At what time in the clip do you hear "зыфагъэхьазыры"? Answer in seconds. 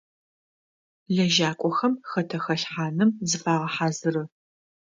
3.29-4.23